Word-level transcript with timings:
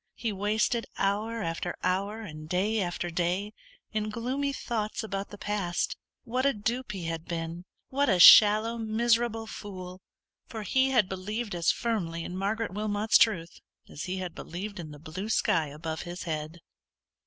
He 0.15 0.31
wasted 0.33 0.87
hour 0.97 1.43
after 1.43 1.75
hour, 1.83 2.21
and 2.21 2.49
day 2.49 2.81
after 2.81 3.11
day, 3.11 3.53
in 3.91 4.09
gloomy 4.09 4.51
thoughts 4.51 5.03
about 5.03 5.29
the 5.29 5.37
past. 5.37 5.95
What 6.23 6.43
a 6.43 6.53
dupe 6.55 6.91
he 6.93 7.03
had 7.03 7.25
been! 7.25 7.65
what 7.89 8.09
a 8.09 8.19
shallow, 8.19 8.79
miserable 8.79 9.45
fool! 9.45 10.01
for 10.47 10.63
he 10.63 10.89
had 10.89 11.07
believed 11.07 11.53
as 11.53 11.71
firmly 11.71 12.23
in 12.23 12.35
Margaret 12.35 12.73
Wilmot's 12.73 13.19
truth, 13.19 13.59
as 13.87 14.05
he 14.05 14.17
had 14.17 14.33
believed 14.33 14.79
in 14.79 14.89
the 14.89 14.97
blue 14.97 15.29
sky 15.29 15.67
above 15.67 16.01
his 16.01 16.23
head. 16.23 16.61